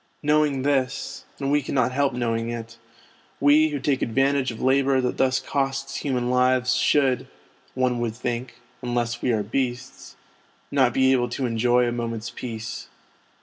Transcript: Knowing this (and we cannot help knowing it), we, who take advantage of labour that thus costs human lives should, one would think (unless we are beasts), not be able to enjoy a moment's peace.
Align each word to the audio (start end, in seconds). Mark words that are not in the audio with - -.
Knowing 0.23 0.63
this 0.63 1.25
(and 1.37 1.51
we 1.51 1.61
cannot 1.61 1.91
help 1.91 2.11
knowing 2.13 2.49
it), 2.49 2.79
we, 3.39 3.67
who 3.69 3.79
take 3.79 4.01
advantage 4.01 4.49
of 4.49 4.59
labour 4.59 4.99
that 4.99 5.17
thus 5.17 5.39
costs 5.39 5.97
human 5.97 6.31
lives 6.31 6.73
should, 6.75 7.27
one 7.75 7.99
would 7.99 8.15
think 8.15 8.55
(unless 8.81 9.21
we 9.21 9.31
are 9.31 9.43
beasts), 9.43 10.15
not 10.71 10.91
be 10.91 11.11
able 11.11 11.29
to 11.29 11.45
enjoy 11.45 11.87
a 11.87 11.91
moment's 11.91 12.31
peace. 12.31 12.87